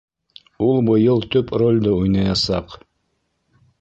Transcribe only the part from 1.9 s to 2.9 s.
уйнаясаҡ.